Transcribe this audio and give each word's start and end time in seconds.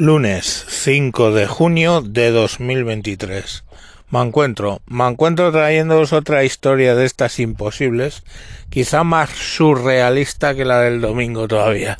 Lunes 0.00 0.64
5 0.66 1.32
de 1.32 1.46
junio 1.46 2.00
de 2.00 2.30
2023. 2.30 3.64
Me 4.08 4.22
encuentro, 4.22 4.80
me 4.86 5.06
encuentro 5.06 5.52
trayéndoos 5.52 6.14
otra 6.14 6.42
historia 6.42 6.94
de 6.94 7.04
estas 7.04 7.38
imposibles, 7.38 8.22
quizá 8.70 9.04
más 9.04 9.28
surrealista 9.28 10.54
que 10.54 10.64
la 10.64 10.80
del 10.80 11.02
domingo 11.02 11.46
todavía. 11.48 11.98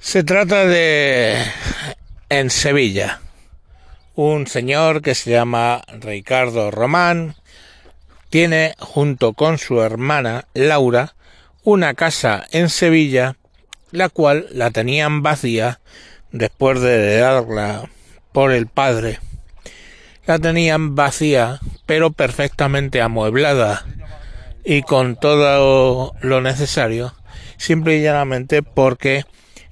Se 0.00 0.24
trata 0.24 0.64
de 0.64 1.44
en 2.30 2.48
Sevilla. 2.48 3.20
Un 4.14 4.46
señor 4.46 5.02
que 5.02 5.14
se 5.14 5.32
llama 5.32 5.82
Ricardo 6.00 6.70
Román 6.70 7.36
tiene 8.30 8.76
junto 8.78 9.34
con 9.34 9.58
su 9.58 9.82
hermana 9.82 10.46
Laura 10.54 11.16
una 11.64 11.92
casa 11.92 12.46
en 12.50 12.70
Sevilla, 12.70 13.36
la 13.90 14.08
cual 14.08 14.46
la 14.52 14.70
tenían 14.70 15.22
vacía 15.22 15.80
después 16.38 16.80
de 16.80 16.94
heredarla 16.94 17.88
por 18.32 18.52
el 18.52 18.66
padre, 18.66 19.18
la 20.26 20.38
tenían 20.38 20.94
vacía, 20.94 21.60
pero 21.86 22.10
perfectamente 22.10 23.00
amueblada 23.00 23.86
y 24.64 24.82
con 24.82 25.16
todo 25.16 26.14
lo 26.20 26.40
necesario, 26.40 27.14
simple 27.56 27.96
y 27.96 28.02
llanamente 28.02 28.62
porque 28.62 29.24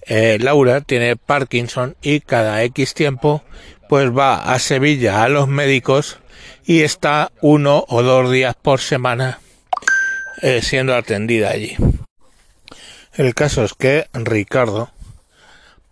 eh, 0.07 0.39
Laura 0.41 0.81
tiene 0.81 1.17
Parkinson 1.17 1.97
y 2.03 2.21
cada 2.21 2.63
X 2.63 2.95
tiempo 2.95 3.43
pues 3.89 4.17
va 4.17 4.53
a 4.53 4.59
Sevilla 4.59 5.23
a 5.23 5.29
los 5.29 5.49
médicos 5.49 6.19
y 6.65 6.83
está 6.83 7.33
uno 7.41 7.85
o 7.89 8.03
dos 8.03 8.31
días 8.31 8.55
por 8.61 8.81
semana 8.81 9.41
eh, 10.43 10.63
siendo 10.63 10.95
atendida 10.95 11.51
allí. 11.51 11.77
El 13.15 13.35
caso 13.35 13.65
es 13.65 13.75
que 13.75 14.09
Ricardo 14.13 14.91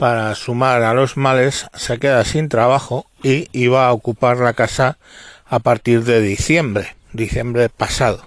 para 0.03 0.35
sumar 0.35 0.83
a 0.83 0.95
los 0.95 1.17
males, 1.17 1.67
se 1.75 2.01
queda 2.01 2.25
sin 2.25 2.49
trabajo 2.49 3.07
y 3.23 3.47
iba 3.53 3.87
a 3.87 3.93
ocupar 3.93 4.39
la 4.39 4.53
casa 4.53 4.99
a 5.47 5.61
partir 5.61 6.03
de 6.03 6.21
diciembre, 6.21 6.97
diciembre 7.13 7.69
pasado. 7.69 8.27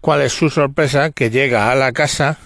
¿Cuál 0.00 0.22
es 0.22 0.32
su 0.32 0.50
sorpresa? 0.50 1.12
Que 1.12 1.30
llega 1.30 1.70
a 1.70 1.76
la 1.76 1.92
casa 1.92 2.38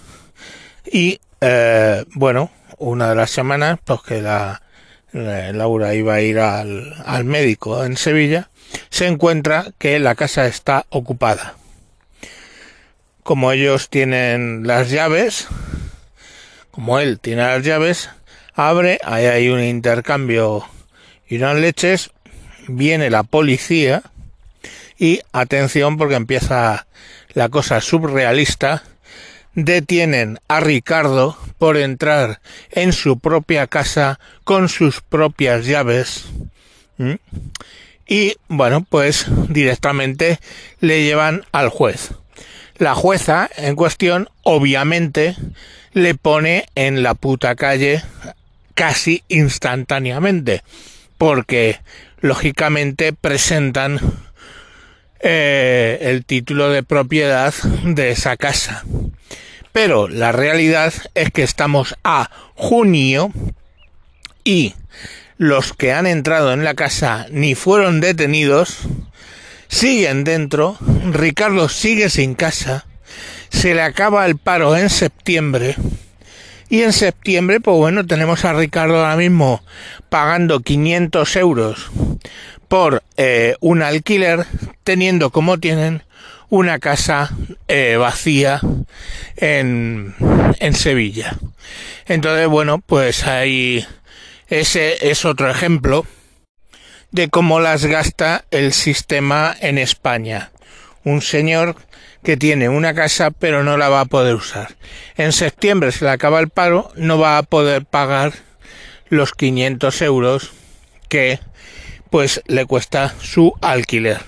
y, 0.85 1.19
eh, 1.41 2.05
bueno, 2.13 2.51
una 2.77 3.09
de 3.09 3.15
las 3.15 3.31
semanas, 3.31 3.79
pues 3.83 4.01
que 4.03 4.21
la, 4.21 4.61
Laura 5.13 5.95
iba 5.95 6.13
a 6.13 6.21
ir 6.21 6.37
al, 6.37 6.93
al 7.03 7.25
médico 7.25 7.83
en 7.83 7.97
Sevilla, 7.97 8.51
se 8.91 9.07
encuentra 9.07 9.71
que 9.79 9.97
la 9.97 10.13
casa 10.13 10.45
está 10.45 10.85
ocupada. 10.89 11.55
Como 13.23 13.51
ellos 13.51 13.89
tienen 13.89 14.67
las 14.67 14.91
llaves, 14.91 15.47
como 16.81 16.97
él 16.97 17.19
tiene 17.19 17.43
las 17.43 17.63
llaves, 17.63 18.09
abre, 18.55 18.97
ahí 19.03 19.25
hay 19.25 19.49
un 19.49 19.63
intercambio 19.63 20.65
y 21.29 21.35
unas 21.35 21.57
leches, 21.57 22.09
viene 22.67 23.11
la 23.11 23.21
policía 23.21 24.01
y 24.97 25.19
atención 25.31 25.99
porque 25.99 26.15
empieza 26.15 26.87
la 27.35 27.49
cosa 27.49 27.81
surrealista, 27.81 28.81
detienen 29.53 30.39
a 30.47 30.59
Ricardo 30.59 31.37
por 31.59 31.77
entrar 31.77 32.41
en 32.71 32.93
su 32.93 33.19
propia 33.19 33.67
casa 33.67 34.19
con 34.43 34.67
sus 34.67 35.01
propias 35.01 35.67
llaves 35.67 36.25
y 38.07 38.37
bueno 38.47 38.83
pues 38.89 39.27
directamente 39.49 40.39
le 40.79 41.03
llevan 41.03 41.45
al 41.51 41.69
juez. 41.69 42.15
La 42.77 42.95
jueza 42.95 43.51
en 43.55 43.75
cuestión 43.75 44.29
obviamente 44.41 45.35
le 45.93 46.15
pone 46.15 46.65
en 46.75 47.03
la 47.03 47.13
puta 47.13 47.55
calle 47.55 48.03
casi 48.73 49.23
instantáneamente, 49.27 50.63
porque 51.17 51.79
lógicamente 52.19 53.13
presentan 53.13 53.99
eh, 55.19 55.99
el 56.01 56.25
título 56.25 56.69
de 56.69 56.83
propiedad 56.83 57.53
de 57.83 58.11
esa 58.11 58.37
casa. 58.37 58.83
Pero 59.71 60.07
la 60.07 60.31
realidad 60.31 60.93
es 61.15 61.31
que 61.31 61.43
estamos 61.43 61.95
a 62.03 62.29
junio 62.55 63.31
y 64.43 64.73
los 65.37 65.73
que 65.73 65.93
han 65.93 66.07
entrado 66.07 66.53
en 66.53 66.63
la 66.63 66.73
casa 66.73 67.27
ni 67.31 67.55
fueron 67.55 68.01
detenidos, 68.01 68.79
siguen 69.67 70.23
dentro, 70.23 70.77
Ricardo 71.11 71.69
sigue 71.69 72.09
sin 72.09 72.35
casa, 72.35 72.85
se 73.51 73.75
le 73.75 73.83
acaba 73.83 74.25
el 74.25 74.37
paro 74.37 74.75
en 74.75 74.89
septiembre 74.89 75.75
y 76.69 76.83
en 76.83 76.93
septiembre, 76.93 77.59
pues 77.59 77.75
bueno, 77.75 78.07
tenemos 78.07 78.45
a 78.45 78.53
Ricardo 78.53 78.95
ahora 78.95 79.17
mismo 79.17 79.61
pagando 80.09 80.61
500 80.61 81.35
euros 81.35 81.91
por 82.69 83.03
eh, 83.17 83.57
un 83.59 83.81
alquiler, 83.83 84.45
teniendo 84.85 85.31
como 85.31 85.59
tienen 85.59 86.03
una 86.47 86.79
casa 86.79 87.29
eh, 87.67 87.97
vacía 87.97 88.61
en, 89.35 90.15
en 90.59 90.73
Sevilla. 90.73 91.35
Entonces, 92.05 92.47
bueno, 92.47 92.79
pues 92.79 93.27
ahí 93.27 93.85
ese 94.47 95.09
es 95.11 95.25
otro 95.25 95.51
ejemplo 95.51 96.05
de 97.11 97.27
cómo 97.27 97.59
las 97.59 97.85
gasta 97.85 98.45
el 98.49 98.71
sistema 98.71 99.53
en 99.59 99.77
España. 99.77 100.51
Un 101.03 101.21
señor 101.21 101.75
que 102.23 102.37
tiene 102.37 102.69
una 102.69 102.93
casa 102.93 103.31
pero 103.31 103.63
no 103.63 103.77
la 103.77 103.89
va 103.89 104.01
a 104.01 104.05
poder 104.05 104.35
usar. 104.35 104.75
En 105.17 105.31
septiembre 105.31 105.91
se 105.91 106.05
le 106.05 106.11
acaba 106.11 106.39
el 106.39 106.49
paro, 106.49 106.91
no 106.95 107.19
va 107.19 107.37
a 107.37 107.43
poder 107.43 107.85
pagar 107.85 108.33
los 109.09 109.33
500 109.33 110.01
euros 110.01 110.51
que 111.09 111.39
pues 112.09 112.41
le 112.47 112.65
cuesta 112.65 113.13
su 113.21 113.53
alquiler. 113.61 114.19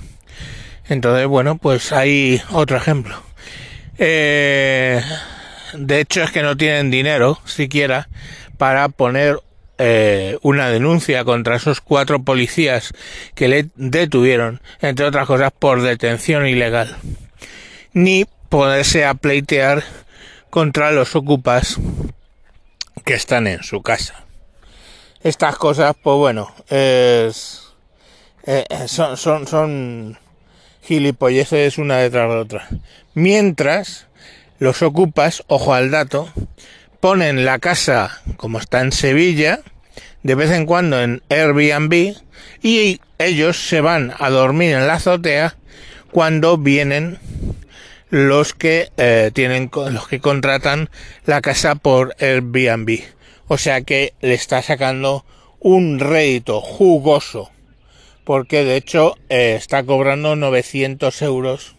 Entonces, 0.87 1.27
bueno, 1.27 1.57
pues 1.57 1.91
hay 1.91 2.41
otro 2.51 2.77
ejemplo. 2.77 3.21
Eh, 3.97 5.01
de 5.73 5.99
hecho 5.99 6.23
es 6.23 6.31
que 6.31 6.41
no 6.41 6.57
tienen 6.57 6.91
dinero 6.91 7.39
siquiera 7.45 8.09
para 8.57 8.89
poner 8.89 9.39
eh, 9.77 10.37
una 10.41 10.69
denuncia 10.69 11.23
contra 11.23 11.55
esos 11.55 11.81
cuatro 11.81 12.23
policías 12.23 12.93
que 13.35 13.47
le 13.47 13.67
detuvieron, 13.75 14.61
entre 14.81 15.05
otras 15.05 15.27
cosas, 15.27 15.51
por 15.57 15.81
detención 15.81 16.47
ilegal 16.47 16.97
ni 17.93 18.25
poderse 18.49 19.05
a 19.05 19.13
pleitear 19.13 19.83
contra 20.49 20.91
los 20.91 21.15
ocupas 21.15 21.79
que 23.05 23.13
están 23.13 23.47
en 23.47 23.63
su 23.63 23.81
casa. 23.81 24.23
Estas 25.21 25.57
cosas, 25.57 25.95
pues 26.01 26.17
bueno, 26.17 26.53
es, 26.69 27.63
eh, 28.45 28.65
son, 28.87 29.17
son, 29.17 29.47
son 29.47 30.17
gilipolleces 30.83 31.77
una 31.77 31.97
detrás 31.97 32.29
de 32.29 32.35
otra. 32.35 32.67
Mientras 33.13 34.07
los 34.59 34.81
ocupas, 34.81 35.43
ojo 35.47 35.73
al 35.73 35.91
dato, 35.91 36.29
ponen 36.99 37.45
la 37.45 37.59
casa 37.59 38.21
como 38.37 38.59
está 38.59 38.81
en 38.81 38.91
Sevilla, 38.91 39.59
de 40.23 40.35
vez 40.35 40.51
en 40.51 40.65
cuando 40.65 41.01
en 41.01 41.21
Airbnb, 41.29 42.15
y 42.61 43.01
ellos 43.17 43.67
se 43.67 43.81
van 43.81 44.13
a 44.19 44.29
dormir 44.29 44.75
en 44.75 44.87
la 44.87 44.95
azotea 44.95 45.55
cuando 46.11 46.57
vienen 46.57 47.19
los 48.13 48.53
que 48.53 48.91
eh, 48.97 49.31
tienen 49.33 49.71
los 49.73 50.07
que 50.07 50.19
contratan 50.19 50.91
la 51.25 51.41
casa 51.41 51.73
por 51.73 52.15
Airbnb. 52.19 52.99
O 53.47 53.57
sea 53.57 53.81
que 53.81 54.13
le 54.21 54.35
está 54.35 54.61
sacando 54.61 55.25
un 55.59 55.97
rédito 55.97 56.61
jugoso. 56.61 57.49
Porque 58.23 58.65
de 58.65 58.75
hecho 58.75 59.15
eh, 59.29 59.55
está 59.57 59.83
cobrando 59.83 60.35
900 60.35 61.23
euros 61.23 61.75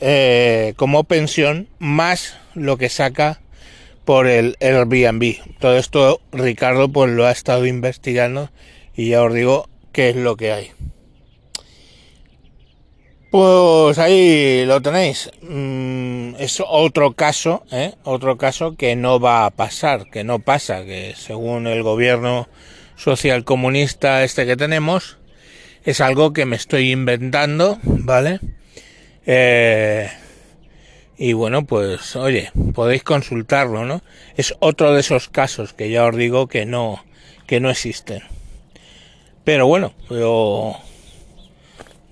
eh, 0.00 0.72
como 0.76 1.04
pensión 1.04 1.68
más 1.78 2.38
lo 2.54 2.78
que 2.78 2.88
saca 2.88 3.42
por 4.06 4.26
el 4.26 4.56
Airbnb. 4.60 5.36
Todo 5.58 5.76
esto 5.76 6.22
Ricardo 6.32 6.88
pues 6.88 7.12
lo 7.12 7.26
ha 7.26 7.30
estado 7.30 7.66
investigando 7.66 8.48
y 8.96 9.10
ya 9.10 9.22
os 9.22 9.34
digo 9.34 9.68
qué 9.92 10.08
es 10.08 10.16
lo 10.16 10.38
que 10.38 10.52
hay. 10.52 10.72
Pues 13.30 13.98
ahí 13.98 14.64
lo 14.66 14.82
tenéis. 14.82 15.30
Mm, 15.42 16.34
es 16.38 16.60
otro 16.66 17.12
caso, 17.12 17.62
¿eh? 17.70 17.94
otro 18.02 18.36
caso 18.36 18.74
que 18.76 18.96
no 18.96 19.20
va 19.20 19.46
a 19.46 19.50
pasar, 19.50 20.10
que 20.10 20.24
no 20.24 20.40
pasa, 20.40 20.84
que 20.84 21.14
según 21.16 21.68
el 21.68 21.84
gobierno 21.84 22.48
social 22.96 23.44
comunista 23.44 24.24
este 24.24 24.46
que 24.46 24.56
tenemos, 24.56 25.18
es 25.84 26.00
algo 26.00 26.32
que 26.32 26.44
me 26.44 26.56
estoy 26.56 26.90
inventando, 26.90 27.78
¿vale? 27.84 28.40
Eh, 29.26 30.10
y 31.16 31.32
bueno, 31.32 31.64
pues 31.66 32.16
oye, 32.16 32.50
podéis 32.74 33.04
consultarlo, 33.04 33.84
¿no? 33.84 34.02
Es 34.36 34.56
otro 34.58 34.92
de 34.92 35.00
esos 35.00 35.28
casos 35.28 35.72
que 35.72 35.88
ya 35.88 36.04
os 36.04 36.16
digo 36.16 36.48
que 36.48 36.66
no, 36.66 37.04
que 37.46 37.60
no 37.60 37.70
existen. 37.70 38.22
Pero 39.44 39.68
bueno, 39.68 39.94
yo 40.10 40.76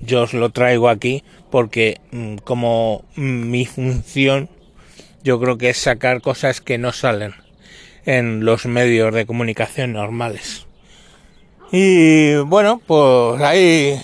yo 0.00 0.22
os 0.22 0.32
lo 0.34 0.50
traigo 0.50 0.88
aquí 0.88 1.24
porque 1.50 2.00
mm, 2.12 2.36
como 2.38 3.04
mi 3.16 3.66
función 3.66 4.48
yo 5.22 5.40
creo 5.40 5.58
que 5.58 5.70
es 5.70 5.78
sacar 5.78 6.20
cosas 6.20 6.60
que 6.60 6.78
no 6.78 6.92
salen 6.92 7.34
en 8.06 8.44
los 8.44 8.66
medios 8.66 9.12
de 9.14 9.26
comunicación 9.26 9.92
normales. 9.92 10.66
Y 11.70 12.36
bueno, 12.36 12.80
pues 12.86 13.42
ahí, 13.42 14.00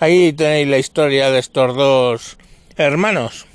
ahí 0.00 0.32
tenéis 0.32 0.68
la 0.68 0.78
historia 0.78 1.30
de 1.30 1.38
estos 1.38 1.76
dos 1.76 2.38
hermanos. 2.76 3.46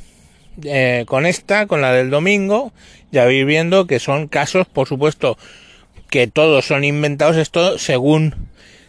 Eh, 0.63 1.05
con 1.07 1.25
esta, 1.25 1.65
con 1.65 1.81
la 1.81 1.93
del 1.93 2.11
domingo, 2.11 2.71
ya 3.11 3.25
vais 3.25 3.45
viendo 3.45 3.87
que 3.87 3.99
son 3.99 4.27
casos, 4.27 4.67
por 4.67 4.87
supuesto, 4.87 5.37
que 6.09 6.27
todos 6.27 6.65
son 6.65 6.83
inventados. 6.83 7.37
Esto, 7.37 7.79
según 7.79 8.35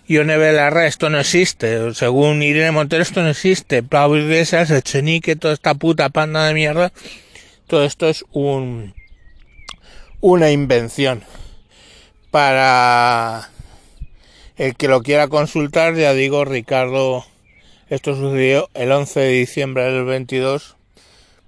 Ione 0.06 0.36
Belarra, 0.36 0.86
esto 0.86 1.10
no 1.10 1.18
existe. 1.18 1.94
Según 1.94 2.42
Irene 2.42 2.70
Montero, 2.70 3.02
esto 3.02 3.22
no 3.22 3.30
existe. 3.30 3.82
Pablo 3.82 4.18
Iglesias, 4.18 4.70
Echenique, 4.70 5.36
toda 5.36 5.54
esta 5.54 5.74
puta 5.74 6.08
panda 6.08 6.46
de 6.46 6.54
mierda. 6.54 6.92
Todo 7.66 7.84
esto 7.84 8.08
es 8.08 8.24
un, 8.32 8.94
una 10.20 10.50
invención. 10.50 11.22
Para 12.30 13.50
el 14.56 14.74
que 14.76 14.88
lo 14.88 15.02
quiera 15.02 15.28
consultar, 15.28 15.94
ya 15.94 16.14
digo, 16.14 16.44
Ricardo, 16.44 17.24
esto 17.88 18.14
sucedió 18.16 18.70
el 18.74 18.90
11 18.90 19.20
de 19.20 19.28
diciembre 19.28 19.84
del 19.84 20.04
22 20.04 20.76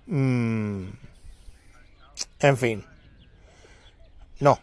Mm, 0.07 0.89
en 2.41 2.57
fin. 2.57 2.85
No. 4.41 4.59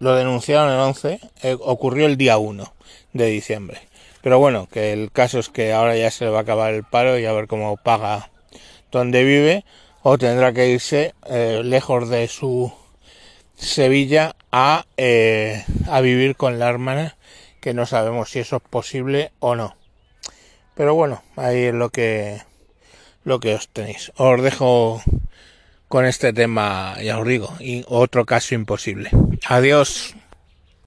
Lo 0.00 0.14
denunciaron 0.14 0.72
el 0.72 0.80
11. 0.80 1.20
Eh, 1.42 1.56
ocurrió 1.60 2.06
el 2.06 2.16
día 2.16 2.38
1 2.38 2.72
de 3.12 3.26
diciembre. 3.26 3.80
Pero 4.22 4.38
bueno, 4.38 4.66
que 4.66 4.92
el 4.92 5.12
caso 5.12 5.38
es 5.38 5.48
que 5.48 5.72
ahora 5.72 5.96
ya 5.96 6.10
se 6.10 6.24
le 6.24 6.30
va 6.30 6.38
a 6.38 6.42
acabar 6.42 6.74
el 6.74 6.84
paro 6.84 7.18
y 7.18 7.26
a 7.26 7.32
ver 7.32 7.46
cómo 7.46 7.76
paga 7.76 8.30
donde 8.90 9.24
vive. 9.24 9.64
O 10.02 10.18
tendrá 10.18 10.52
que 10.52 10.70
irse 10.70 11.14
eh, 11.28 11.60
lejos 11.62 12.08
de 12.08 12.26
su 12.28 12.72
Sevilla 13.54 14.34
a, 14.50 14.86
eh, 14.96 15.64
a 15.86 16.00
vivir 16.00 16.34
con 16.34 16.58
la 16.58 16.68
hermana. 16.68 17.16
Que 17.60 17.74
no 17.74 17.84
sabemos 17.84 18.30
si 18.30 18.38
eso 18.38 18.56
es 18.56 18.62
posible 18.62 19.32
o 19.38 19.54
no. 19.54 19.76
Pero 20.74 20.94
bueno, 20.94 21.22
ahí 21.36 21.64
es 21.64 21.74
lo 21.74 21.90
que 21.90 22.40
lo 23.24 23.38
que 23.38 23.54
os 23.54 23.68
tenéis. 23.68 24.12
Os 24.16 24.42
dejo 24.42 25.02
con 25.88 26.06
este 26.06 26.32
tema, 26.32 26.96
ya 27.02 27.18
os 27.18 27.26
digo, 27.26 27.54
y 27.60 27.84
otro 27.86 28.24
caso 28.24 28.54
imposible. 28.54 29.10
Adiós. 29.50 30.14